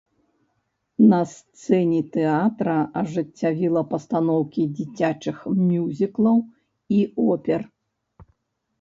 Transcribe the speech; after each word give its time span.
На 1.11 1.19
сцэне 1.33 1.99
тэатра 2.15 2.79
ажыццявіла 3.03 3.85
пастаноўкі 3.93 4.67
дзіцячых 4.81 5.37
мюзіклаў 5.65 6.37
і 7.01 7.07
опер. 7.31 7.61